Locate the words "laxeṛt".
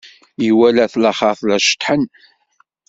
1.03-1.41